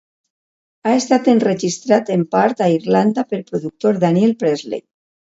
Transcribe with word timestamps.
Ha 0.87 0.93
estat 1.01 1.29
enregistrat 1.33 2.11
en 2.17 2.25
part 2.33 2.65
a 2.65 2.73
Irlanda 2.81 3.29
pel 3.31 3.47
productor 3.55 4.05
Daniel 4.09 4.39
Presley. 4.45 4.87